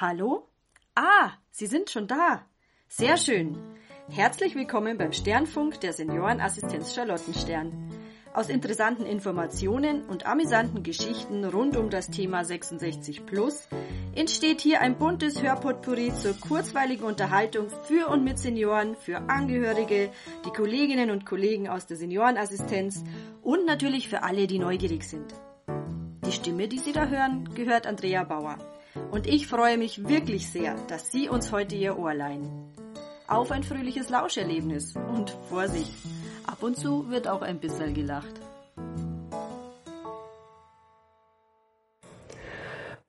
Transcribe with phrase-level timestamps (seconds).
[0.00, 0.48] Hallo?
[0.94, 2.46] Ah, Sie sind schon da.
[2.88, 3.58] Sehr schön.
[4.08, 7.90] Herzlich willkommen beim Sternfunk der Seniorenassistenz Charlottenstern.
[8.32, 13.68] Aus interessanten Informationen und amüsanten Geschichten rund um das Thema 66 Plus
[14.14, 20.10] entsteht hier ein buntes Hörpotpourri zur kurzweiligen Unterhaltung für und mit Senioren, für Angehörige,
[20.46, 23.04] die Kolleginnen und Kollegen aus der Seniorenassistenz
[23.42, 25.34] und natürlich für alle, die neugierig sind.
[26.24, 28.56] Die Stimme, die Sie da hören, gehört Andrea Bauer.
[29.10, 32.72] Und ich freue mich wirklich sehr, dass Sie uns heute Ihr Ohr leihen.
[33.28, 35.94] Auf ein fröhliches Lauscherlebnis und Vorsicht,
[36.46, 38.40] ab und zu wird auch ein bisschen gelacht.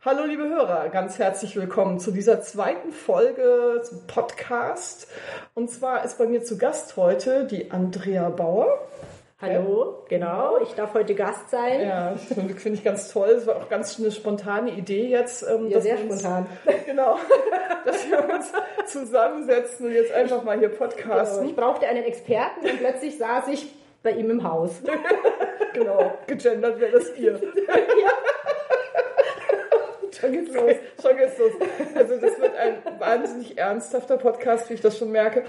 [0.04, 5.08] Hallo liebe Hörer, ganz herzlich willkommen zu dieser zweiten Folge zum Podcast.
[5.54, 8.88] Und zwar ist bei mir zu Gast heute die Andrea Bauer.
[9.42, 10.60] Hallo, genau.
[10.62, 11.82] Ich darf heute Gast sein.
[11.82, 13.34] Ja, finde find ich ganz toll.
[13.34, 15.42] Das war auch ganz eine spontane Idee jetzt.
[15.42, 16.46] Ähm, ja, sehr uns, spontan.
[16.86, 17.18] Genau,
[17.84, 18.52] dass wir uns
[18.86, 21.40] zusammensetzen und jetzt einfach mal hier podcasten.
[21.40, 21.50] Genau.
[21.50, 23.68] Ich brauchte einen Experten und plötzlich saß ich
[24.04, 24.82] bei ihm im Haus.
[25.74, 27.32] genau, gegendert wäre das ihr.
[27.68, 28.12] ja.
[30.22, 30.72] Schon geht's los.
[31.02, 31.52] Schon geht's los.
[31.96, 35.44] Also das wird ein wahnsinnig ernsthafter Podcast, wie ich das schon merke.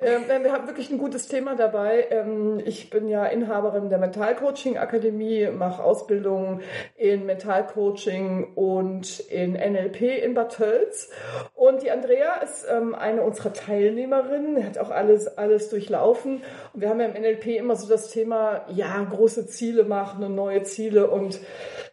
[0.00, 2.06] Ähm, wir haben wirklich ein gutes Thema dabei.
[2.10, 6.60] Ähm, ich bin ja Inhaberin der Mentalcoaching Akademie, mache Ausbildung
[6.94, 11.10] in Mentalcoaching und in NLP in Bad Tölz.
[11.54, 16.42] Und die Andrea ist ähm, eine unserer Teilnehmerinnen, hat auch alles, alles durchlaufen.
[16.72, 20.36] Und wir haben ja im NLP immer so das Thema, ja, große Ziele machen und
[20.36, 21.40] neue Ziele und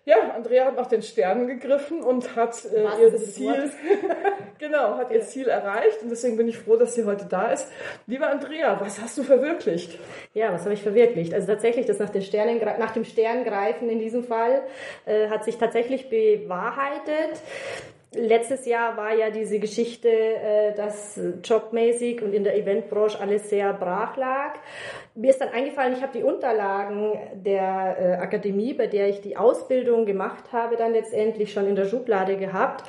[0.10, 3.72] ja, Andrea hat nach den Sternen gegriffen und hat äh, ihr Ziel,
[4.58, 7.68] genau, hat ihr Ziel erreicht und deswegen bin ich froh, dass sie heute da ist.
[8.08, 10.00] Liebe Andrea, was hast du verwirklicht?
[10.34, 11.32] Ja, was habe ich verwirklicht?
[11.36, 14.64] Also tatsächlich, das nach, den Sternen, nach dem Sterngreifen in diesem Fall
[15.06, 17.44] äh, hat sich tatsächlich bewahrheitet.
[18.12, 23.72] Letztes Jahr war ja diese Geschichte, äh, dass jobmäßig und in der Eventbranche alles sehr
[23.74, 24.56] brach lag.
[25.14, 29.38] Mir ist dann eingefallen, ich habe die Unterlagen der äh, Akademie, bei der ich die
[29.38, 32.84] Ausbildung gemacht habe, dann letztendlich schon in der Schublade gehabt.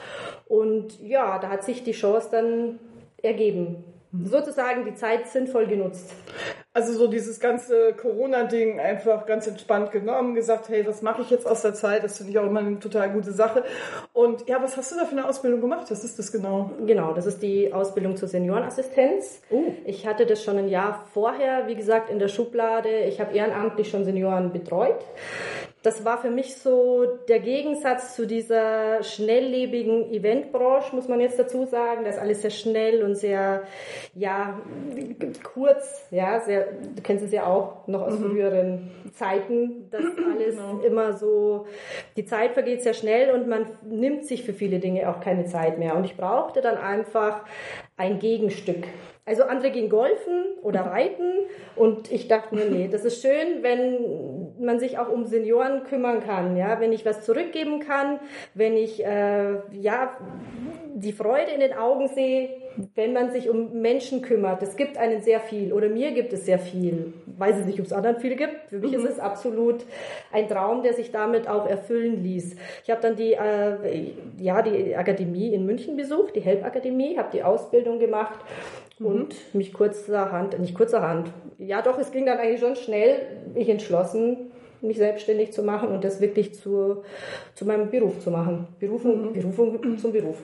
[0.48, 2.78] Und ja, da hat sich die Chance dann
[3.22, 6.14] ergeben sozusagen die Zeit sinnvoll genutzt.
[6.72, 11.44] Also so dieses ganze Corona-Ding einfach ganz entspannt genommen, gesagt, hey, was mache ich jetzt
[11.44, 12.04] aus der Zeit?
[12.04, 13.64] Das finde ich auch immer eine total gute Sache.
[14.12, 15.90] Und ja, was hast du da für eine Ausbildung gemacht?
[15.90, 16.70] Was ist das genau?
[16.86, 19.42] Genau, das ist die Ausbildung zur Seniorenassistenz.
[19.50, 19.72] Uh.
[19.84, 23.00] Ich hatte das schon ein Jahr vorher, wie gesagt, in der Schublade.
[23.00, 25.04] Ich habe ehrenamtlich schon Senioren betreut
[25.82, 31.64] das war für mich so der Gegensatz zu dieser schnelllebigen Eventbranche, muss man jetzt dazu
[31.64, 32.04] sagen.
[32.04, 33.62] Das ist alles sehr schnell und sehr,
[34.14, 34.60] ja,
[35.42, 38.24] kurz, ja, sehr, du kennst es ja auch noch aus mhm.
[38.24, 40.04] früheren Zeiten, dass
[40.34, 40.80] alles genau.
[40.80, 41.66] immer so,
[42.16, 45.78] die Zeit vergeht sehr schnell und man nimmt sich für viele Dinge auch keine Zeit
[45.78, 45.96] mehr.
[45.96, 47.42] Und ich brauchte dann einfach
[47.96, 48.86] ein Gegenstück.
[49.26, 51.30] Also andere gehen golfen oder reiten
[51.76, 56.20] und ich dachte mir, nee, das ist schön, wenn man sich auch um Senioren kümmern
[56.20, 58.18] kann, ja, wenn ich was zurückgeben kann,
[58.54, 60.16] wenn ich äh, ja
[60.94, 62.48] die Freude in den Augen sehe,
[62.94, 64.62] wenn man sich um Menschen kümmert.
[64.62, 67.12] Es gibt einen sehr viel oder mir gibt es sehr viel.
[67.26, 68.68] Weiß es nicht, ob es anderen viel gibt.
[68.68, 68.98] Für mich mhm.
[68.98, 69.84] ist es absolut
[70.32, 72.56] ein Traum, der sich damit auch erfüllen ließ.
[72.84, 77.28] Ich habe dann die äh, ja die Akademie in München besucht, die Help Akademie, habe
[77.32, 78.79] die Ausbildung gemacht mhm.
[79.00, 83.20] Und mich kurzerhand, nicht kurzerhand, ja doch, es ging dann eigentlich schon schnell,
[83.54, 84.50] mich entschlossen,
[84.82, 87.02] mich selbstständig zu machen und das wirklich zu,
[87.54, 88.68] zu meinem Beruf zu machen.
[88.78, 89.32] Berufung, mhm.
[89.32, 90.36] Berufung zum Beruf.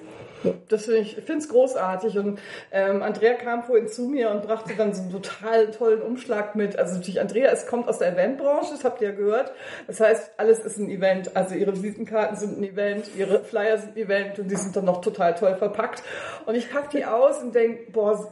[0.68, 2.38] Das finde ich finde es großartig und
[2.70, 6.78] ähm, Andrea kam vorhin zu mir und brachte dann so einen total tollen Umschlag mit.
[6.78, 9.52] Also natürlich Andrea, es kommt aus der Eventbranche, das habt ihr ja gehört.
[9.86, 11.34] Das heißt, alles ist ein Event.
[11.34, 14.84] Also ihre Visitenkarten sind ein Event, ihre Flyer sind ein Event und die sind dann
[14.84, 16.02] noch total toll verpackt.
[16.44, 18.28] Und ich packe die aus und denke, boah,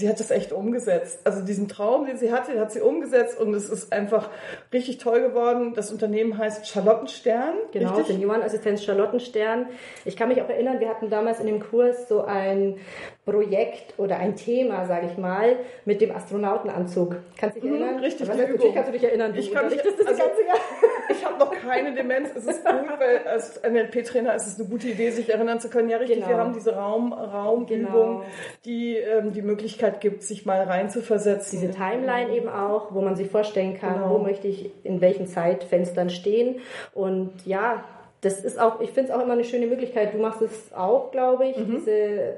[0.00, 1.20] sie hat das echt umgesetzt.
[1.24, 4.30] Also diesen Traum, den sie hatte, den hat sie umgesetzt und es ist einfach
[4.72, 5.74] richtig toll geworden.
[5.74, 7.54] Das Unternehmen heißt Charlottenstern.
[7.72, 8.16] Genau, richtig?
[8.16, 9.66] Seniorenassistenz Charlottenstern.
[10.04, 12.78] Ich kann mich auch erinnern, wir hatten damals in dem Kurs so ein
[13.24, 17.16] Projekt oder ein Thema, sage ich mal, mit dem Astronautenanzug.
[17.36, 18.00] Kannst du dich mhm, erinnern?
[18.00, 18.28] richtig.
[18.28, 19.34] Also, natürlich kannst du dich erinnern.
[19.36, 20.22] Ich kann mich, das also,
[21.10, 22.30] ich habe noch keine Demenz.
[22.34, 25.90] Es ist gut, weil als NLP-Trainer ist es eine gute Idee, sich erinnern zu können.
[25.90, 26.18] Ja, richtig.
[26.18, 26.28] Genau.
[26.28, 28.24] Wir haben diese Raum, Raumübung, genau.
[28.64, 31.60] die ähm, die Möglichkeit gibt, sich mal reinzuversetzen.
[31.60, 34.10] Diese Timeline eben auch, wo man sich vorstellen kann, genau.
[34.10, 36.60] wo möchte ich in welchen Zeitfenstern stehen.
[36.94, 37.84] Und ja,
[38.22, 40.12] das ist auch, ich finde es auch immer eine schöne Möglichkeit.
[40.12, 41.76] Du machst es auch, glaube ich, mhm.
[41.76, 42.34] diese,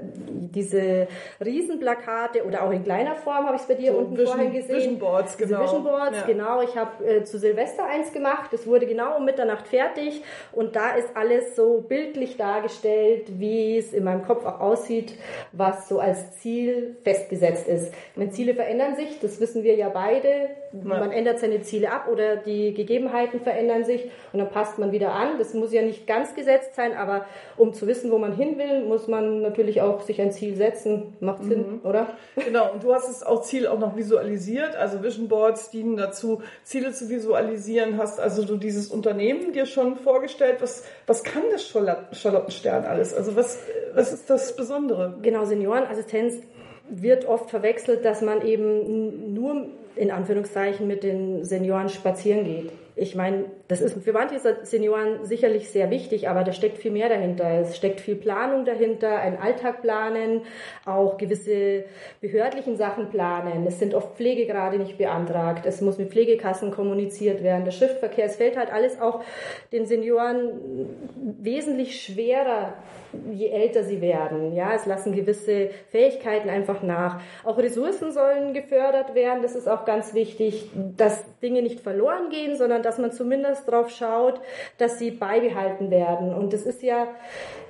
[0.54, 1.08] diese
[1.44, 4.52] Riesenplakate oder auch in kleiner Form habe ich es bei dir so unten Vision, vorhin
[4.52, 4.76] gesehen.
[4.76, 5.48] Vision Boards, genau.
[5.48, 6.26] Diese Vision Boards, ja.
[6.26, 6.62] genau.
[6.62, 8.52] Ich habe äh, zu Silvester eins gemacht.
[8.52, 13.92] Es wurde genau um Mitternacht fertig und da ist alles so bildlich dargestellt, wie es
[13.92, 15.14] in meinem Kopf auch aussieht,
[15.50, 17.92] was so als Ziel festgesetzt ist.
[18.14, 20.28] Meine Ziele verändern sich, das wissen wir ja beide.
[20.72, 20.84] Ja.
[20.84, 25.12] Man ändert seine Ziele ab oder die Gegebenheiten verändern sich und dann passt man wieder
[25.12, 25.38] an.
[25.38, 27.26] Das muss ja nicht ganz gesetzt sein, aber
[27.56, 31.14] um zu wissen, wo man hin will, muss man natürlich auch sich ein Ziel setzen.
[31.20, 31.80] Macht Sinn, mhm.
[31.88, 32.08] oder?
[32.36, 34.76] Genau, und du hast das auch Ziel auch noch visualisiert.
[34.76, 37.98] Also Vision Boards dienen dazu, Ziele zu visualisieren.
[37.98, 40.56] Hast also du dieses Unternehmen dir schon vorgestellt.
[40.60, 43.14] Was, was kann das Charlottenstern alles?
[43.14, 43.58] Also was,
[43.94, 45.18] was ist das Besondere?
[45.22, 46.42] Genau, Seniorenassistenz
[46.88, 49.66] wird oft verwechselt, dass man eben nur
[49.96, 55.70] in Anführungszeichen mit den Senioren spazieren geht ich meine, das ist für manche Senioren sicherlich
[55.70, 57.50] sehr wichtig, aber da steckt viel mehr dahinter.
[57.60, 60.42] Es steckt viel Planung dahinter, ein Alltag planen,
[60.86, 61.84] auch gewisse
[62.20, 63.66] behördlichen Sachen planen.
[63.66, 65.66] Es sind oft Pflegegrade nicht beantragt.
[65.66, 67.64] Es muss mit Pflegekassen kommuniziert werden.
[67.64, 69.22] Der Schriftverkehr, es fällt halt alles auch
[69.72, 70.88] den Senioren
[71.40, 72.74] wesentlich schwerer
[73.32, 74.54] je älter sie werden.
[74.54, 77.20] Ja, es lassen gewisse Fähigkeiten einfach nach.
[77.44, 79.42] Auch Ressourcen sollen gefördert werden.
[79.42, 83.90] Das ist auch ganz wichtig, dass Dinge nicht verloren gehen, sondern dass man zumindest darauf
[83.90, 84.40] schaut,
[84.78, 86.34] dass sie beibehalten werden.
[86.34, 87.08] Und das ist ja,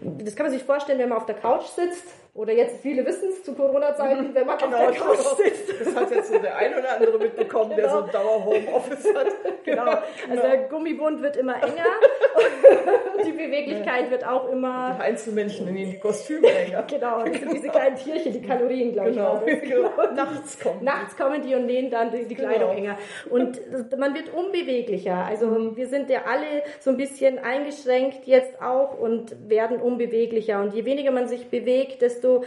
[0.01, 3.29] das kann man sich vorstellen, wenn man auf der Couch sitzt oder jetzt viele wissen
[3.29, 5.81] es zu Corona-Zeiten, wenn man genau, auf der Couch sitzt.
[5.81, 7.83] Das hat jetzt so der ein oder andere mitbekommen, genau.
[7.83, 9.27] der so ein Dauer-Homeoffice hat.
[9.65, 9.83] Genau.
[9.83, 10.43] Also genau.
[10.43, 11.85] der Gummibund wird immer enger
[13.27, 14.97] die Beweglichkeit wird auch immer...
[14.99, 16.83] Die Einzelmännchen in die Kostüme enger.
[16.89, 19.43] genau, das sind diese kleinen Tierchen, die Kalorien, glaube genau.
[19.47, 19.61] ich.
[19.63, 19.91] Genau.
[20.15, 22.79] Nachts kommen Nachts kommen die und nähen dann die, die Kleidung genau.
[22.79, 22.99] enger.
[23.31, 23.61] Und
[23.97, 25.25] man wird unbeweglicher.
[25.25, 30.61] Also wir sind ja alle so ein bisschen eingeschränkt jetzt auch und werden unbeweglicher.
[30.61, 32.45] Und je weniger man sich bewegt, desto desto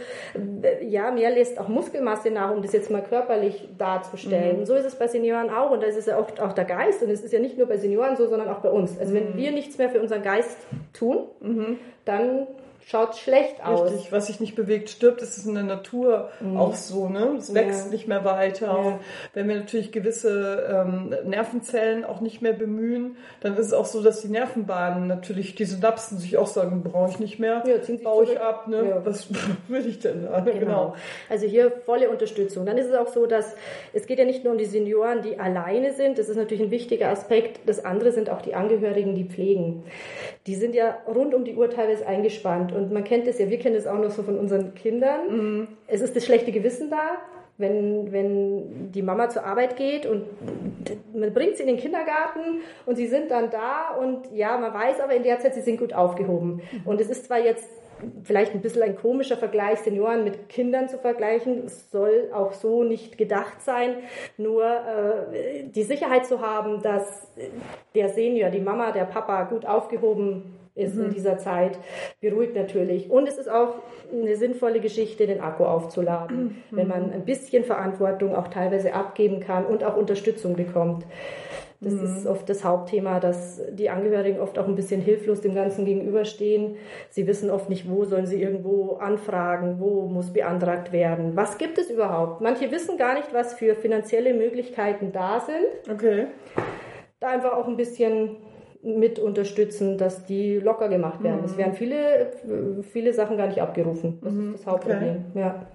[0.82, 4.54] ja, mehr lässt auch Muskelmasse nach, um das jetzt mal körperlich darzustellen.
[4.54, 4.58] Mhm.
[4.60, 6.64] Und so ist es bei Senioren auch und da ist es ja auch, auch der
[6.64, 8.98] Geist und es ist ja nicht nur bei Senioren so, sondern auch bei uns.
[8.98, 9.36] Also wenn mhm.
[9.36, 10.55] wir nichts mehr für unseren Geist
[10.92, 11.78] tun, mhm.
[12.04, 12.46] dann
[12.86, 13.90] schaut schlecht aus.
[13.90, 15.20] Richtig, was sich nicht bewegt, stirbt.
[15.20, 16.56] Das ist in der Natur mhm.
[16.56, 17.34] auch so, ne?
[17.36, 17.90] Es wächst ja.
[17.90, 18.66] nicht mehr weiter.
[18.66, 19.00] Ja.
[19.34, 24.04] Wenn wir natürlich gewisse ähm, Nervenzellen auch nicht mehr bemühen, dann ist es auch so,
[24.04, 28.00] dass die Nervenbahnen natürlich, die Synapsen sich auch sagen, brauche ich nicht mehr, ja, ziehen
[28.04, 28.88] baue ich ab, ne?
[28.88, 29.04] Ja.
[29.04, 29.28] Was
[29.68, 30.38] will ich denn da?
[30.40, 30.58] Genau.
[30.58, 30.96] genau.
[31.28, 32.66] Also hier volle Unterstützung.
[32.66, 33.56] Dann ist es auch so, dass
[33.94, 36.20] es geht ja nicht nur um die Senioren, die alleine sind.
[36.20, 37.58] Das ist natürlich ein wichtiger Aspekt.
[37.66, 39.82] Das andere sind auch die Angehörigen, die pflegen.
[40.46, 43.58] Die sind ja rund um die Uhr teilweise eingespannt und man kennt es ja, wir
[43.58, 45.20] kennen es auch noch so von unseren Kindern.
[45.28, 45.68] Mhm.
[45.86, 47.16] Es ist das schlechte Gewissen da,
[47.58, 50.24] wenn, wenn die Mama zur Arbeit geht und
[51.14, 55.00] man bringt sie in den Kindergarten und sie sind dann da und ja, man weiß
[55.00, 56.60] aber in der Zeit, sie sind gut aufgehoben.
[56.70, 56.82] Mhm.
[56.84, 57.68] Und es ist zwar jetzt
[58.24, 61.64] vielleicht ein bisschen ein komischer Vergleich, Senioren mit Kindern zu vergleichen.
[61.64, 63.96] Es soll auch so nicht gedacht sein,
[64.36, 67.26] nur äh, die Sicherheit zu haben, dass
[67.94, 71.06] der Senior, die Mama, der Papa gut aufgehoben ist mhm.
[71.06, 71.78] in dieser Zeit,
[72.20, 73.10] beruhigt natürlich.
[73.10, 73.74] Und es ist auch
[74.12, 76.76] eine sinnvolle Geschichte, den Akku aufzuladen, mhm.
[76.76, 81.04] wenn man ein bisschen Verantwortung auch teilweise abgeben kann und auch Unterstützung bekommt.
[81.80, 82.04] Das mhm.
[82.04, 86.76] ist oft das Hauptthema, dass die Angehörigen oft auch ein bisschen hilflos dem Ganzen gegenüberstehen.
[87.10, 91.36] Sie wissen oft nicht, wo sollen sie irgendwo anfragen, wo muss beantragt werden.
[91.36, 92.40] Was gibt es überhaupt?
[92.40, 95.94] Manche wissen gar nicht, was für finanzielle Möglichkeiten da sind.
[95.94, 96.28] Okay.
[97.20, 98.36] Da einfach auch ein bisschen
[98.82, 101.40] mit unterstützen, dass die locker gemacht werden.
[101.40, 101.44] Mhm.
[101.44, 102.30] Es werden viele,
[102.90, 104.18] viele Sachen gar nicht abgerufen.
[104.22, 104.54] Das mhm.
[104.54, 105.24] ist das Hauptproblem.
[105.30, 105.40] Okay.
[105.40, 105.66] Ja.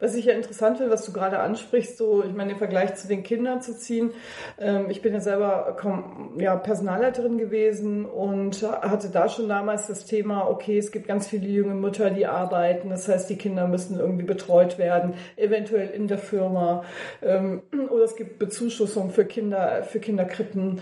[0.00, 3.08] Was ich ja interessant finde, was du gerade ansprichst, so, ich meine, im Vergleich zu
[3.08, 4.10] den Kindern zu ziehen.
[4.58, 5.76] Ähm, ich bin ja selber
[6.38, 11.46] ja, Personalleiterin gewesen und hatte da schon damals das Thema, okay, es gibt ganz viele
[11.46, 12.90] junge Mütter, die arbeiten.
[12.90, 16.84] Das heißt, die Kinder müssen irgendwie betreut werden, eventuell in der Firma.
[17.22, 20.80] Ähm, oder es gibt Bezuschussung für Kinder, für Kinderkrippen.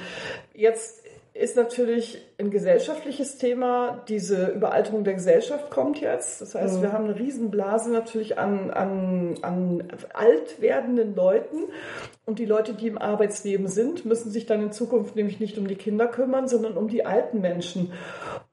[0.55, 1.04] Jetzt
[1.35, 4.05] ist natürlich ein gesellschaftliches Thema.
[4.09, 6.41] Diese Überalterung der Gesellschaft kommt jetzt.
[6.41, 6.83] Das heißt, mhm.
[6.83, 11.65] wir haben eine Riesenblase natürlich an, an, an alt werdenden Leuten.
[12.25, 15.67] Und die Leute, die im Arbeitsleben sind, müssen sich dann in Zukunft nämlich nicht um
[15.67, 17.93] die Kinder kümmern, sondern um die alten Menschen.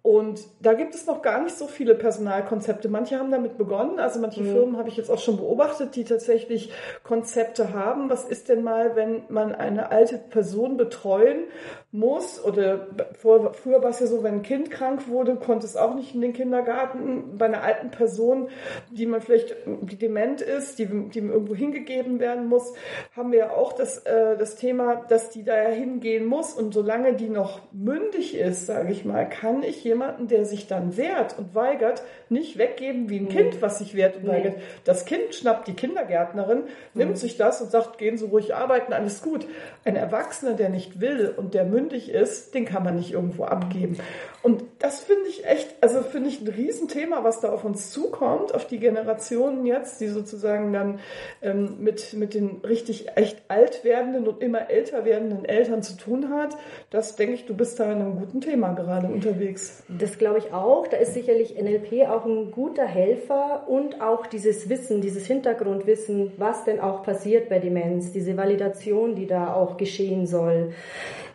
[0.03, 2.89] Und da gibt es noch gar nicht so viele Personalkonzepte.
[2.89, 4.00] Manche haben damit begonnen.
[4.00, 4.51] Also manche mhm.
[4.51, 6.72] Firmen habe ich jetzt auch schon beobachtet, die tatsächlich
[7.03, 8.10] Konzepte haben.
[8.10, 11.43] Was ist denn mal, wenn man eine alte Person betreuen
[11.91, 12.43] muss?
[12.43, 15.93] Oder vor, früher war es ja so, wenn ein Kind krank wurde, konnte es auch
[15.93, 17.38] nicht in den Kindergarten.
[17.38, 18.50] Bei einer alten Person,
[18.89, 22.74] die man vielleicht, die dement ist, die, die irgendwo hingegeben werden muss,
[23.15, 26.55] haben wir ja auch das, äh, das Thema, dass die da hingehen muss.
[26.55, 30.95] Und solange die noch mündig ist, sage ich mal, kann ich jemanden, der sich dann
[30.95, 34.55] wehrt und weigert, nicht weggeben wie ein Kind, was sich wehrt und weigert.
[34.86, 39.21] Das Kind schnappt die Kindergärtnerin, nimmt sich das und sagt, gehen Sie ruhig arbeiten, alles
[39.21, 39.45] gut.
[39.83, 43.98] Ein Erwachsener, der nicht will und der mündig ist, den kann man nicht irgendwo abgeben.
[44.41, 48.55] Und das finde ich echt, also finde ich ein Riesenthema, was da auf uns zukommt,
[48.55, 51.00] auf die Generationen jetzt, die sozusagen dann
[51.43, 56.29] ähm, mit, mit den richtig echt alt werdenden und immer älter werdenden Eltern zu tun
[56.29, 56.57] hat.
[56.89, 59.83] Das denke ich, du bist da in einem guten Thema gerade unterwegs.
[59.88, 60.88] Das glaube ich auch.
[60.88, 66.63] Da ist sicherlich NLP auch ein guter Helfer und auch dieses Wissen, dieses Hintergrundwissen, was
[66.63, 70.73] denn auch passiert bei Demenz, diese Validation, die da auch geschehen soll.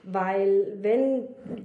[0.09, 1.25] Weil wenn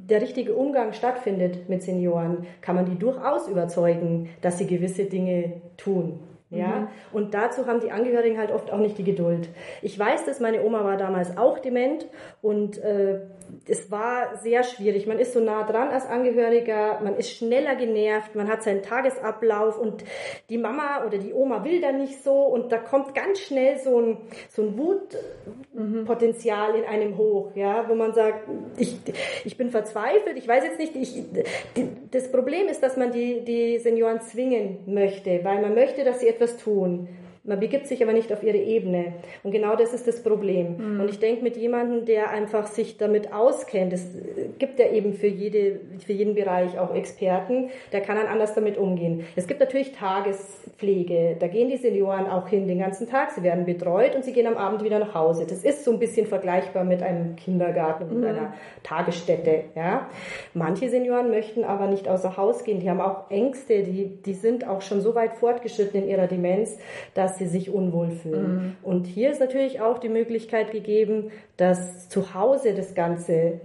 [0.10, 5.62] der richtige Umgang stattfindet mit Senioren, kann man die durchaus überzeugen, dass sie gewisse Dinge
[5.78, 6.20] tun.
[6.50, 6.88] Ja, mhm.
[7.14, 9.48] und dazu haben die Angehörigen halt oft auch nicht die Geduld.
[9.82, 12.08] Ich weiß, dass meine Oma war damals auch dement
[12.42, 13.22] und äh,
[13.68, 15.08] es war sehr schwierig.
[15.08, 19.80] Man ist so nah dran als Angehöriger, man ist schneller genervt, man hat seinen Tagesablauf
[19.80, 20.04] und
[20.50, 24.00] die Mama oder die Oma will dann nicht so und da kommt ganz schnell so
[24.00, 24.18] ein,
[24.50, 28.98] so ein Wutpotenzial in einem hoch, ja, wo man sagt, ich,
[29.46, 31.24] ich bin verzweifelt, ich weiß jetzt nicht, ich,
[32.12, 36.28] das Problem ist, dass man die, die Senioren zwingen möchte, weil man möchte, dass sie
[36.28, 37.08] etwas tun.
[37.44, 39.14] Man begibt sich aber nicht auf ihre Ebene.
[39.42, 40.78] Und genau das ist das Problem.
[40.78, 41.00] Mhm.
[41.02, 44.06] Und ich denke, mit jemandem, der einfach sich damit auskennt, es
[44.60, 48.78] gibt ja eben für, jede, für jeden Bereich auch Experten, der kann dann anders damit
[48.78, 49.26] umgehen.
[49.36, 51.36] Es gibt natürlich Tagespflege.
[51.40, 53.32] Da gehen die Senioren auch hin den ganzen Tag.
[53.32, 55.48] Sie werden betreut und sie gehen am Abend wieder nach Hause.
[55.50, 58.24] Das ist so ein bisschen vergleichbar mit einem Kindergarten, mit mhm.
[58.26, 59.64] einer Tagesstätte.
[59.76, 60.10] Ja?
[60.54, 62.82] Manche Senioren möchten aber nicht außer Haus gehen.
[62.82, 63.82] Die haben auch Ängste.
[63.82, 66.78] Die, die sind auch schon so weit fortgeschritten in ihrer Demenz,
[67.16, 68.56] dass dass sie sich unwohl fühlen.
[68.56, 68.76] Mhm.
[68.84, 73.62] Und hier ist natürlich auch die Möglichkeit gegeben, dass zu Hause das Ganze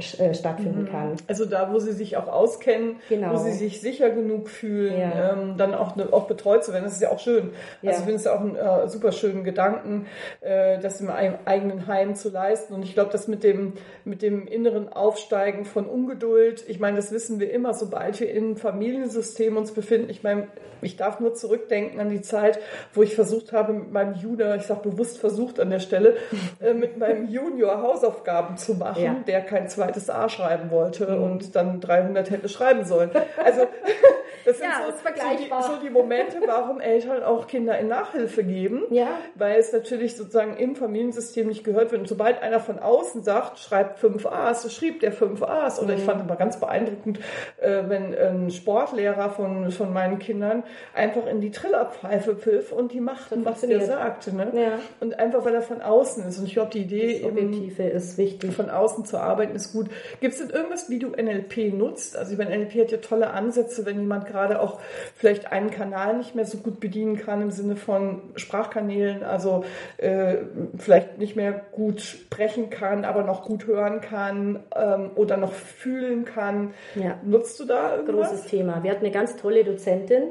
[0.00, 0.88] stattfinden mhm.
[0.90, 1.16] kann.
[1.26, 3.32] Also da, wo sie sich auch auskennen, genau.
[3.32, 5.32] wo sie sich sicher genug fühlen, ja.
[5.32, 6.84] ähm, dann auch, ne, auch betreut zu werden.
[6.84, 7.50] Das ist ja auch schön.
[7.82, 7.90] Ja.
[7.90, 10.06] Also ich finde es ja auch einen äh, super schönen Gedanken,
[10.40, 12.74] äh, das im eigenen Heim zu leisten.
[12.74, 13.74] Und ich glaube, das mit dem,
[14.04, 18.56] mit dem inneren Aufsteigen von Ungeduld, ich meine, das wissen wir immer, sobald wir in
[18.56, 20.10] Familiensystem uns befinden.
[20.10, 20.48] Ich meine,
[20.82, 22.58] ich darf nur zurückdenken an die Zeit,
[22.94, 26.16] wo ich versucht habe, mit meinem Junior, ich sage bewusst versucht an der Stelle,
[26.60, 29.16] äh, mit meinem Junior Hausaufgaben zu machen, ja.
[29.26, 33.10] der kein zweites A schreiben wollte und dann 300 hätte schreiben sollen.
[33.42, 33.62] Also
[34.48, 38.42] das sind ja, so, so, die, so, die, Momente, warum Eltern auch Kinder in Nachhilfe
[38.42, 39.08] geben, ja.
[39.34, 42.00] weil es natürlich sozusagen im Familiensystem nicht gehört wird.
[42.00, 45.82] Und sobald einer von außen sagt, schreibt fünf A's, so schrieb der fünf A's.
[45.82, 45.98] Oder mhm.
[45.98, 47.18] ich fand immer ganz beeindruckend,
[47.58, 50.62] äh, wenn ein Sportlehrer von, von meinen Kindern
[50.94, 54.34] einfach in die Trillerpfeife pfiff und die machten, was er sagte.
[54.34, 54.50] Ne?
[54.54, 54.78] Ja.
[55.00, 56.38] Und einfach, weil er von außen ist.
[56.38, 58.54] Und ich glaube, die Idee, das Objektive eben, ist wichtig.
[58.54, 59.88] Von außen zu arbeiten ist gut.
[60.20, 62.16] Gibt es denn irgendwas, wie du NLP nutzt?
[62.16, 64.80] Also ich meine, NLP hat ja tolle Ansätze, wenn jemand gerade auch
[65.16, 69.64] vielleicht einen Kanal nicht mehr so gut bedienen kann im Sinne von Sprachkanälen, also
[69.96, 70.36] äh,
[70.76, 76.24] vielleicht nicht mehr gut sprechen kann, aber noch gut hören kann ähm, oder noch fühlen
[76.24, 76.74] kann.
[76.94, 77.18] Ja.
[77.24, 78.30] Nutzt du da irgendwas?
[78.30, 78.82] Großes Thema.
[78.82, 80.22] Wir hatten eine ganz tolle Dozentin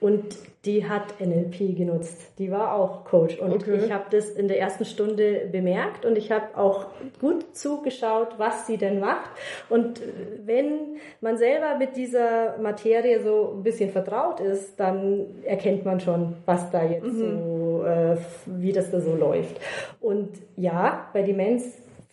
[0.00, 0.24] und
[0.64, 2.32] die hat NLP genutzt.
[2.38, 3.38] Die war auch Coach.
[3.38, 3.80] Und okay.
[3.84, 6.86] ich habe das in der ersten Stunde bemerkt und ich habe auch
[7.20, 9.30] gut zugeschaut, was sie denn macht.
[9.68, 10.00] Und
[10.44, 16.34] wenn man selber mit dieser Materie so ein bisschen vertraut ist, dann erkennt man schon,
[16.44, 17.18] was da jetzt mhm.
[17.18, 19.60] so, äh, wie das da so läuft.
[20.00, 21.64] Und ja, bei Demenz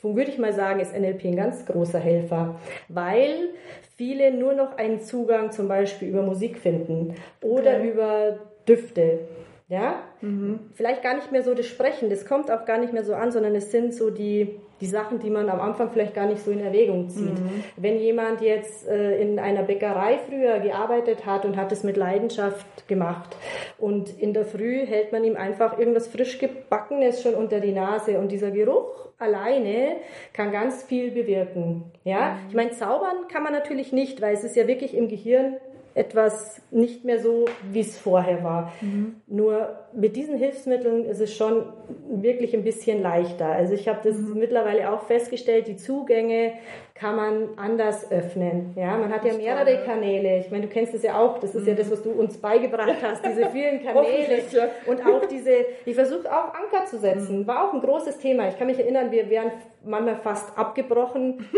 [0.01, 2.59] würde ich mal sagen, ist NLP ein ganz großer Helfer,
[2.89, 3.49] weil
[3.97, 7.89] viele nur noch einen Zugang zum Beispiel über Musik finden oder okay.
[7.89, 9.19] über Düfte.
[9.67, 10.59] Ja, mhm.
[10.75, 13.31] vielleicht gar nicht mehr so das Sprechen, das kommt auch gar nicht mehr so an,
[13.31, 16.51] sondern es sind so die, die Sachen, die man am Anfang vielleicht gar nicht so
[16.51, 17.39] in Erwägung zieht.
[17.39, 17.63] Mhm.
[17.77, 22.87] Wenn jemand jetzt äh, in einer Bäckerei früher gearbeitet hat und hat es mit Leidenschaft
[22.87, 23.35] gemacht
[23.77, 28.19] und in der Früh hält man ihm einfach irgendwas frisch gebackenes schon unter die Nase
[28.19, 29.97] und dieser Geruch alleine
[30.33, 31.83] kann ganz viel bewirken.
[32.03, 32.49] Ja, mhm.
[32.49, 35.55] ich meine, zaubern kann man natürlich nicht, weil es ist ja wirklich im Gehirn
[35.93, 38.73] etwas nicht mehr so, wie es vorher war.
[38.81, 39.15] Mhm.
[39.27, 41.71] Nur mit diesen Hilfsmitteln ist es schon
[42.09, 43.47] wirklich ein bisschen leichter.
[43.47, 44.37] Also ich habe das mhm.
[44.37, 46.53] mittlerweile auch festgestellt, die Zugänge
[46.93, 48.73] kann man anders öffnen.
[48.75, 50.39] Ja, man hat ja mehrere Kanäle.
[50.39, 51.39] Ich meine, du kennst es ja auch.
[51.39, 51.69] Das ist mhm.
[51.69, 54.43] ja das, was du uns beigebracht hast, diese vielen Kanäle
[54.85, 55.65] und auch diese.
[55.85, 57.39] Ich versuche auch Anker zu setzen.
[57.39, 57.47] Mhm.
[57.47, 58.47] War auch ein großes Thema.
[58.49, 59.51] Ich kann mich erinnern, wir wären
[59.83, 61.45] manchmal fast abgebrochen.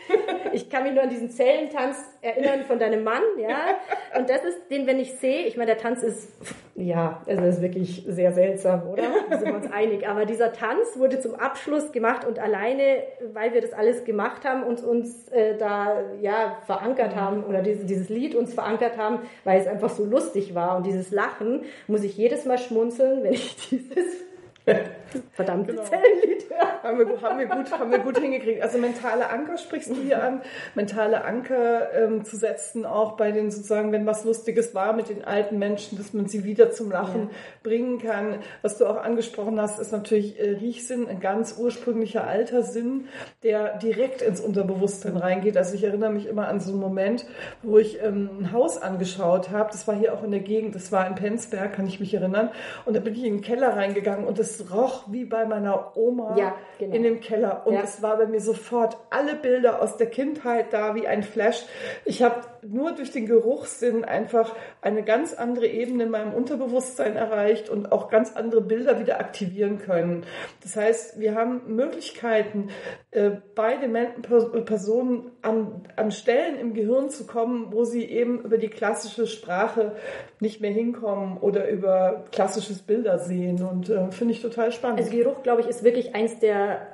[0.52, 3.78] ich kann mich nur an diesen Zellentanz erinnern von deinem Mann, ja.
[4.16, 6.28] Und das ist den, wenn ich sehe, ich meine, der Tanz ist
[6.74, 9.02] ja, also es ist wirklich sehr seltsam, oder?
[9.30, 10.08] Da sind wir uns einig.
[10.08, 13.02] Aber dieser Tanz wurde zum Abschluss gemacht und alleine,
[13.32, 17.86] weil wir das alles gemacht haben und uns äh, da ja verankert haben oder dieses,
[17.86, 22.02] dieses Lied uns verankert haben, weil es einfach so lustig war und dieses Lachen, muss
[22.02, 24.22] ich jedes Mal schmunzeln, wenn ich dieses
[25.32, 25.84] Verdammte genau.
[25.84, 26.44] Zellenlied.
[26.82, 28.62] haben, wir, haben, wir gut, haben wir gut hingekriegt.
[28.62, 30.42] Also mentale Anker sprichst du hier an.
[30.74, 35.24] Mentale Anker ähm, zu setzen, auch bei den sozusagen, wenn was Lustiges war mit den
[35.24, 37.30] alten Menschen, dass man sie wieder zum Lachen ja.
[37.62, 38.38] bringen kann.
[38.62, 43.08] Was du auch angesprochen hast, ist natürlich äh, Riechsinn, ein ganz ursprünglicher alter Sinn,
[43.42, 45.56] der direkt ins Unterbewusstsein reingeht.
[45.56, 47.26] Also ich erinnere mich immer an so einen Moment,
[47.62, 49.70] wo ich ähm, ein Haus angeschaut habe.
[49.72, 52.50] Das war hier auch in der Gegend, das war in Penzberg, kann ich mich erinnern.
[52.84, 56.36] Und da bin ich in den Keller reingegangen und das roch wie bei meiner Oma
[56.38, 56.94] ja, genau.
[56.94, 57.66] in dem Keller.
[57.66, 57.82] Und ja.
[57.82, 61.64] es war bei mir sofort alle Bilder aus der Kindheit da wie ein Flash.
[62.04, 67.68] Ich habe nur durch den Geruchssinn einfach eine ganz andere Ebene in meinem Unterbewusstsein erreicht
[67.68, 70.24] und auch ganz andere Bilder wieder aktivieren können.
[70.62, 72.68] Das heißt, wir haben Möglichkeiten,
[73.10, 74.22] äh, bei dementen
[74.64, 79.96] Personen an, an Stellen im Gehirn zu kommen, wo sie eben über die klassische Sprache
[80.40, 83.62] nicht mehr hinkommen oder über klassisches Bilder sehen.
[83.62, 84.98] Und äh, finde ich total spannend.
[84.98, 86.88] Also Geruch, glaube ich, ist wirklich eins der,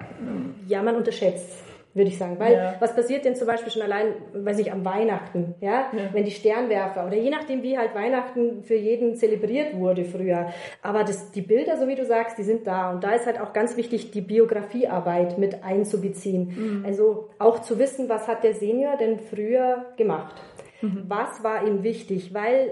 [0.66, 1.64] ja, man unterschätzt
[1.98, 2.38] würde ich sagen.
[2.38, 2.74] Weil ja.
[2.78, 5.90] was passiert denn zum Beispiel schon allein, weiß ich, am Weihnachten, ja?
[5.92, 6.08] ja?
[6.12, 10.48] Wenn die Sternwerfer oder je nachdem, wie halt Weihnachten für jeden zelebriert wurde früher.
[10.82, 12.90] Aber das, die Bilder, so wie du sagst, die sind da.
[12.92, 16.80] Und da ist halt auch ganz wichtig, die Biografiearbeit mit einzubeziehen.
[16.80, 16.84] Mhm.
[16.86, 20.36] Also auch zu wissen, was hat der Senior denn früher gemacht?
[20.80, 21.04] Mhm.
[21.08, 22.32] Was war ihm wichtig?
[22.32, 22.70] Weil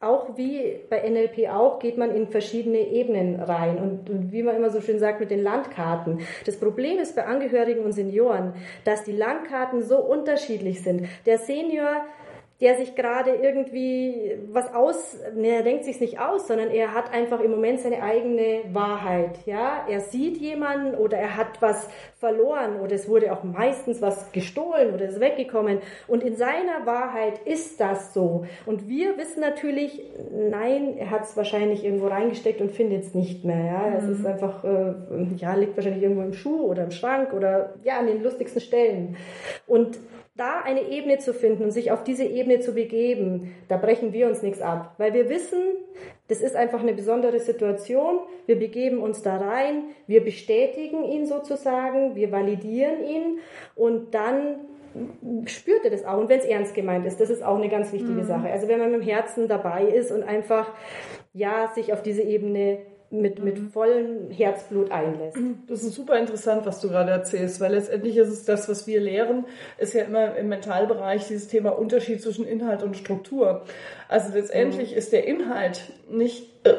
[0.00, 3.78] auch wie bei NLP auch, geht man in verschiedene Ebenen rein.
[3.78, 6.20] Und, wie man immer so schön sagt mit den Landkarten.
[6.44, 8.52] Das Problem ist bei Angehörigen und Senioren,
[8.84, 11.08] dass die Landkarten so unterschiedlich sind.
[11.24, 12.04] Der Senior
[12.60, 17.12] der sich gerade irgendwie was aus, ne, er denkt sich's nicht aus, sondern er hat
[17.12, 19.84] einfach im Moment seine eigene Wahrheit, ja.
[19.88, 24.94] Er sieht jemanden oder er hat was verloren oder es wurde auch meistens was gestohlen
[24.94, 28.46] oder ist weggekommen und in seiner Wahrheit ist das so.
[28.64, 33.44] Und wir wissen natürlich, nein, er hat es wahrscheinlich irgendwo reingesteckt und findet es nicht
[33.44, 33.98] mehr, ja.
[33.98, 34.12] Es mhm.
[34.12, 34.94] ist einfach, äh,
[35.36, 39.16] ja, liegt wahrscheinlich irgendwo im Schuh oder im Schrank oder ja, an den lustigsten Stellen.
[39.66, 39.98] Und
[40.36, 44.28] da eine Ebene zu finden und sich auf diese Ebene zu begeben, da brechen wir
[44.28, 45.60] uns nichts ab, weil wir wissen,
[46.28, 48.20] das ist einfach eine besondere Situation.
[48.46, 53.38] Wir begeben uns da rein, wir bestätigen ihn sozusagen, wir validieren ihn
[53.74, 54.56] und dann
[55.46, 56.18] spürt er das auch.
[56.18, 58.24] Und wenn es ernst gemeint ist, das ist auch eine ganz wichtige mhm.
[58.24, 58.50] Sache.
[58.50, 60.72] Also wenn man mit dem Herzen dabei ist und einfach
[61.32, 62.78] ja sich auf diese Ebene
[63.10, 63.70] mit, mit mhm.
[63.70, 65.36] vollem Herzblut einlässt.
[65.68, 69.00] Das ist super interessant, was du gerade erzählst, weil letztendlich ist es das, was wir
[69.00, 69.44] lehren,
[69.78, 73.64] ist ja immer im Mentalbereich dieses Thema Unterschied zwischen Inhalt und Struktur.
[74.08, 74.98] Also letztendlich mhm.
[74.98, 76.74] ist der Inhalt nicht äh,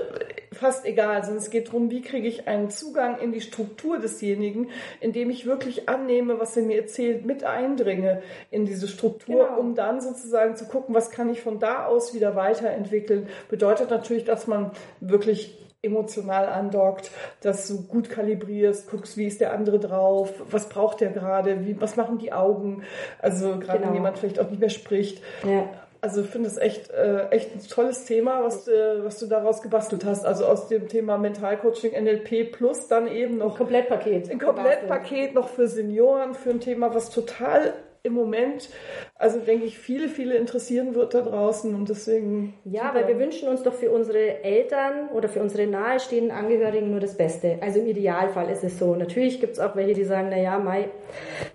[0.52, 4.70] fast egal, sondern es geht darum, wie kriege ich einen Zugang in die Struktur desjenigen,
[5.00, 9.60] indem ich wirklich annehme, was er mir erzählt, mit eindringe in diese Struktur, genau.
[9.60, 13.28] um dann sozusagen zu gucken, was kann ich von da aus wieder weiterentwickeln.
[13.50, 17.12] Bedeutet natürlich, dass man wirklich emotional andockt,
[17.42, 21.80] dass du gut kalibrierst, guckst, wie ist der andere drauf, was braucht der gerade, wie,
[21.80, 22.84] was machen die Augen,
[23.20, 23.88] also gerade genau.
[23.90, 25.22] wenn jemand vielleicht auch nicht mehr spricht.
[25.44, 25.70] Ja.
[26.00, 29.62] Also ich finde es echt, äh, echt ein tolles Thema, was, äh, was du daraus
[29.62, 30.26] gebastelt hast.
[30.26, 34.30] Also aus dem Thema Mentalcoaching NLP plus dann eben noch ein Komplettpaket.
[34.30, 37.74] Ein Komplettpaket noch für Senioren, für ein Thema, was total
[38.08, 38.70] im Moment,
[39.16, 42.56] also denke ich, viele, viele interessieren wird da draußen und deswegen.
[42.64, 47.00] Ja, weil wir wünschen uns doch für unsere Eltern oder für unsere nahestehenden Angehörigen nur
[47.00, 47.60] das Beste.
[47.62, 48.96] Also im Idealfall ist es so.
[48.96, 50.90] Natürlich gibt es auch welche, die sagen, naja, Mai,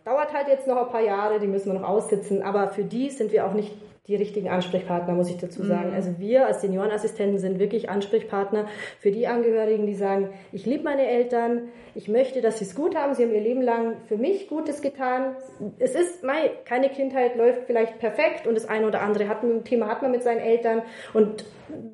[0.04, 3.10] dauert halt jetzt noch ein paar Jahre, die müssen wir noch aussitzen, aber für die
[3.10, 3.72] sind wir auch nicht
[4.08, 5.90] die richtigen Ansprechpartner, muss ich dazu sagen.
[5.90, 5.94] Mhm.
[5.94, 8.66] Also wir als Seniorenassistenten sind wirklich Ansprechpartner
[8.98, 12.96] für die Angehörigen, die sagen, ich liebe meine Eltern, ich möchte, dass sie es gut
[12.96, 15.36] haben, sie haben ihr Leben lang für mich Gutes getan.
[15.78, 19.62] Es ist, mei, keine Kindheit läuft vielleicht perfekt und das eine oder andere hat, ein
[19.62, 20.82] Thema hat man mit seinen Eltern
[21.14, 21.44] und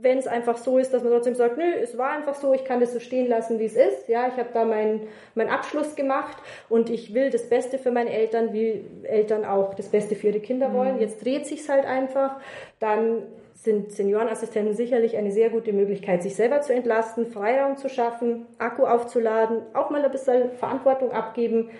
[0.00, 2.64] wenn es einfach so ist, dass man trotzdem sagt, nö, es war einfach so, ich
[2.64, 4.08] kann das so stehen lassen, wie es ist.
[4.08, 6.36] Ja, ich habe da meinen mein Abschluss gemacht
[6.68, 10.40] und ich will das Beste für meine Eltern, wie Eltern auch das Beste für ihre
[10.40, 10.96] Kinder wollen.
[10.96, 11.00] Mhm.
[11.00, 12.36] Jetzt dreht sich's halt einfach.
[12.80, 13.22] Dann
[13.60, 18.84] sind Seniorenassistenten sicherlich eine sehr gute Möglichkeit, sich selber zu entlasten, Freiraum zu schaffen, Akku
[18.84, 21.70] aufzuladen, auch mal ein bisschen Verantwortung abgeben.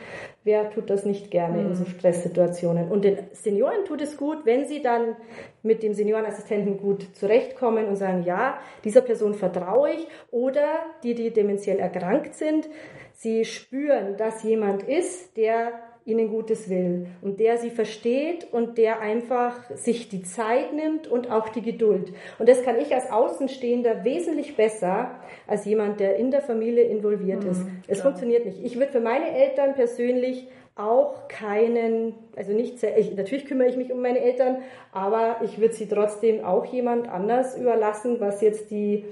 [0.42, 1.90] Wer tut das nicht gerne in so mhm.
[1.90, 2.90] Stresssituationen?
[2.90, 5.14] Und den Senioren tut es gut, wenn sie dann
[5.62, 10.08] mit dem Seniorenassistenten gut zurechtkommen und sagen, ja, dieser Person vertraue ich.
[10.32, 10.66] Oder
[11.04, 12.68] die, die dementiell erkrankt sind,
[13.12, 15.72] sie spüren, dass jemand ist, der
[16.08, 21.30] ihnen Gutes will und der sie versteht und der einfach sich die Zeit nimmt und
[21.30, 22.12] auch die Geduld.
[22.38, 27.44] Und das kann ich als Außenstehender wesentlich besser als jemand, der in der Familie involviert
[27.44, 27.60] ist.
[27.60, 28.64] Mhm, es funktioniert nicht.
[28.64, 33.76] Ich würde für meine Eltern persönlich auch keinen, also nicht sehr, ich, natürlich kümmere ich
[33.76, 34.58] mich um meine Eltern,
[34.92, 39.04] aber ich würde sie trotzdem auch jemand anders überlassen, was jetzt die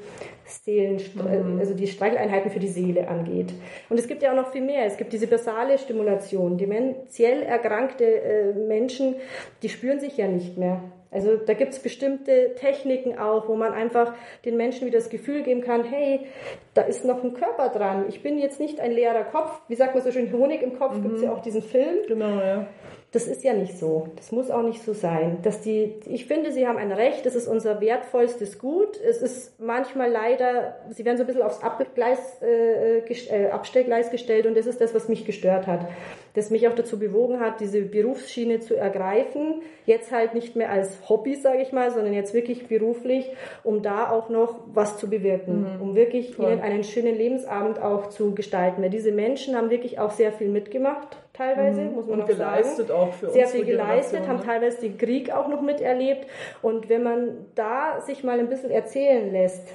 [0.44, 1.58] Seelen, mhm.
[1.58, 3.52] also die Streicheleinheiten für die Seele angeht.
[3.90, 4.84] Und es gibt ja auch noch viel mehr.
[4.86, 6.56] Es gibt diese basale Stimulation.
[6.56, 9.16] Dementiell erkrankte äh, Menschen,
[9.62, 10.80] die spüren sich ja nicht mehr.
[11.10, 14.14] Also da gibt es bestimmte Techniken auch, wo man einfach
[14.44, 16.26] den Menschen wieder das Gefühl geben kann, hey,
[16.74, 18.06] da ist noch ein Körper dran.
[18.08, 19.60] Ich bin jetzt nicht ein leerer Kopf.
[19.68, 21.02] Wie sagt man so schön, Honig im Kopf, mhm.
[21.02, 21.98] gibt es ja auch diesen Film.
[22.08, 22.66] Genau, ja.
[23.12, 24.08] Das ist ja nicht so.
[24.16, 25.38] Das muss auch nicht so sein.
[25.42, 27.24] Dass die, ich finde, sie haben ein Recht.
[27.24, 29.00] Das ist unser wertvollstes Gut.
[29.00, 34.46] Es ist manchmal leider, sie werden so ein bisschen aufs Abgleis, äh, äh, Abstellgleis gestellt
[34.46, 35.86] und das ist das, was mich gestört hat.
[36.34, 39.62] Das mich auch dazu bewogen hat, diese Berufsschiene zu ergreifen.
[39.86, 43.30] Jetzt halt nicht mehr als Hobby, sage ich mal, sondern jetzt wirklich beruflich,
[43.62, 45.76] um da auch noch was zu bewirken.
[45.76, 45.80] Mhm.
[45.80, 48.82] Um wirklich ihnen einen schönen Lebensabend auch zu gestalten.
[48.82, 51.94] Weil diese Menschen haben wirklich auch sehr viel mitgemacht teilweise, mhm.
[51.94, 53.00] muss man und auch geleistet sagen.
[53.00, 54.44] auch für Sehr viel geleistet, haben ne?
[54.44, 56.26] teilweise den Krieg auch noch miterlebt.
[56.62, 59.68] Und wenn man da sich mal ein bisschen erzählen lässt,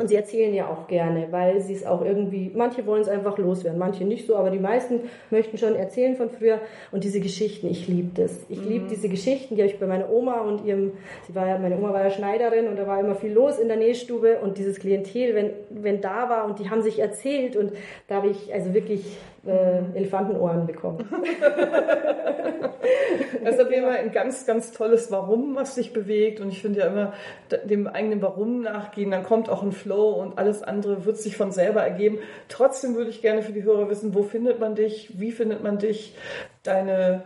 [0.00, 3.36] und sie erzählen ja auch gerne, weil sie es auch irgendwie, manche wollen es einfach
[3.36, 6.58] loswerden, manche nicht so, aber die meisten möchten schon erzählen von früher.
[6.90, 8.40] Und diese Geschichten, ich liebe das.
[8.48, 8.68] Ich mhm.
[8.68, 10.92] liebe diese Geschichten, die habe ich bei meiner Oma und ihrem,
[11.26, 13.68] sie war ja, meine Oma war ja Schneiderin und da war immer viel los in
[13.68, 17.72] der Nähstube und dieses Klientel, wenn, wenn da war und die haben sich erzählt und
[18.08, 19.04] da habe ich also wirklich
[19.46, 21.08] äh, Elefantenohren bekommen.
[23.60, 26.40] auf jeden Fall ein ganz, ganz tolles Warum, was sich bewegt.
[26.40, 27.12] Und ich finde ja immer,
[27.64, 31.52] dem eigenen Warum nachgehen, dann kommt auch ein Flow und alles andere wird sich von
[31.52, 32.18] selber ergeben.
[32.48, 35.78] Trotzdem würde ich gerne für die Hörer wissen, wo findet man dich, wie findet man
[35.78, 36.16] dich,
[36.62, 37.22] deine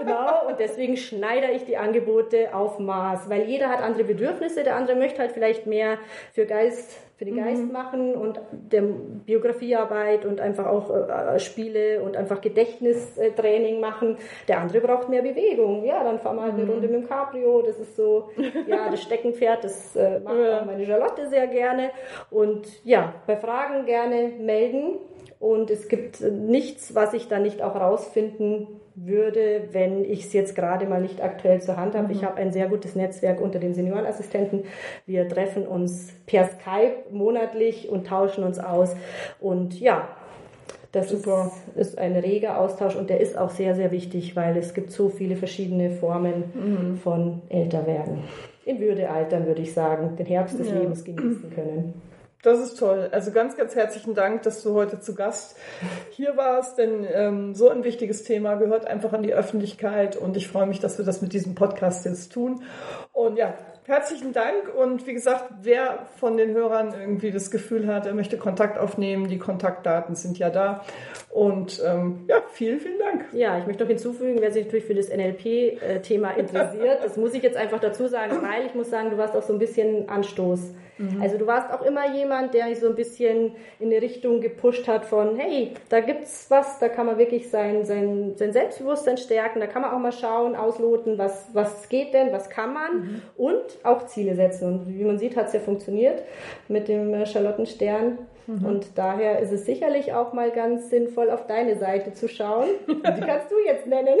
[0.00, 4.64] Genau, und deswegen schneidere ich die Angebote auf Maß, weil jeder hat andere Bedürfnisse.
[4.64, 5.98] Der andere möchte halt vielleicht mehr
[6.32, 7.72] für Geist für den Geist mhm.
[7.72, 14.18] machen und der Biografiearbeit und einfach auch äh, Spiele und einfach Gedächtnistraining machen.
[14.46, 15.84] Der andere braucht mehr Bewegung.
[15.84, 16.70] Ja, dann fahren wir halt eine mhm.
[16.70, 17.62] Runde mit dem Cabrio.
[17.62, 18.30] Das ist so,
[18.68, 19.64] ja, das Steckenpferd.
[19.64, 20.60] Das äh, macht ja.
[20.60, 21.90] auch meine Charlotte sehr gerne.
[22.30, 24.98] Und ja, bei Fragen gerne melden.
[25.40, 28.68] Und es gibt nichts, was ich da nicht auch rausfinden
[29.04, 32.08] würde, wenn ich es jetzt gerade mal nicht aktuell zur Hand habe.
[32.08, 32.12] Mhm.
[32.12, 34.64] Ich habe ein sehr gutes Netzwerk unter den Seniorenassistenten.
[35.06, 38.94] Wir treffen uns per Skype monatlich und tauschen uns aus.
[39.40, 40.08] Und ja,
[40.92, 41.28] das ist,
[41.76, 45.10] ist, ein reger Austausch und der ist auch sehr, sehr wichtig, weil es gibt so
[45.10, 46.96] viele verschiedene Formen mhm.
[46.96, 48.20] von Älterwerden.
[48.64, 50.78] In Würde altern, würde ich sagen, den Herbst des ja.
[50.78, 51.94] Lebens genießen können.
[52.42, 53.08] Das ist toll.
[53.10, 55.56] Also ganz, ganz herzlichen Dank, dass du heute zu Gast
[56.10, 60.46] hier warst, denn ähm, so ein wichtiges Thema gehört einfach an die Öffentlichkeit und ich
[60.46, 62.62] freue mich, dass wir das mit diesem Podcast jetzt tun.
[63.12, 63.54] Und ja,
[63.86, 68.36] herzlichen Dank und wie gesagt, wer von den Hörern irgendwie das Gefühl hat, er möchte
[68.36, 70.84] Kontakt aufnehmen, die Kontaktdaten sind ja da.
[71.30, 73.24] Und ähm, ja, vielen, vielen Dank.
[73.32, 77.34] Ja, ich möchte noch hinzufügen, wer sich natürlich für das NLP-Thema äh, interessiert, das muss
[77.34, 80.08] ich jetzt einfach dazu sagen, weil ich muss sagen, du warst auch so ein bisschen
[80.08, 80.60] Anstoß
[80.98, 81.22] Mhm.
[81.22, 85.04] Also du warst auch immer jemand, der so ein bisschen in eine Richtung gepusht hat
[85.04, 89.66] von, hey, da gibt's was, da kann man wirklich sein, sein, sein Selbstbewusstsein stärken, da
[89.66, 93.22] kann man auch mal schauen, ausloten, was, was geht denn, was kann man mhm.
[93.36, 94.68] und auch Ziele setzen.
[94.68, 96.22] Und wie man sieht, hat's ja funktioniert
[96.68, 98.18] mit dem äh, Charlottenstern.
[98.48, 98.64] Mhm.
[98.64, 102.66] Und daher ist es sicherlich auch mal ganz sinnvoll, auf deine Seite zu schauen.
[102.88, 104.16] Die kannst du jetzt nennen.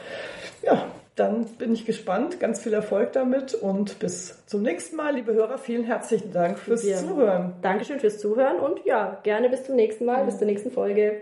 [0.62, 0.86] ja,
[1.18, 2.40] dann bin ich gespannt.
[2.40, 5.58] Ganz viel Erfolg damit und bis zum nächsten Mal, liebe Hörer.
[5.58, 6.98] Vielen herzlichen Dank fürs ja.
[6.98, 7.54] Zuhören.
[7.62, 11.22] Dankeschön fürs Zuhören und ja, gerne bis zum nächsten Mal, bis zur nächsten Folge.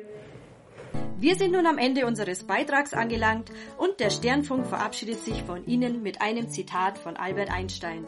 [1.17, 6.03] Wir sind nun am Ende unseres Beitrags angelangt und der Sternfunk verabschiedet sich von Ihnen
[6.03, 8.05] mit einem Zitat von Albert Einstein.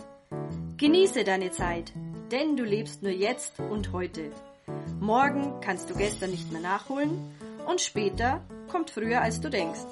[0.75, 1.93] Genieße deine Zeit,
[2.31, 4.29] denn du lebst nur jetzt und heute.
[4.99, 7.33] Morgen kannst du gestern nicht mehr nachholen
[7.65, 9.85] und später kommt früher als du denkst.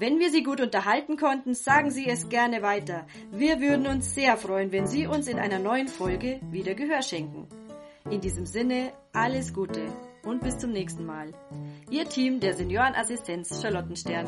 [0.00, 3.06] Wenn wir Sie gut unterhalten konnten, sagen Sie es gerne weiter.
[3.32, 7.46] Wir würden uns sehr freuen, wenn Sie uns in einer neuen Folge wieder Gehör schenken.
[8.10, 9.82] In diesem Sinne, alles Gute
[10.22, 11.34] und bis zum nächsten Mal.
[11.90, 14.26] Ihr Team der Seniorenassistenz Charlottenstern.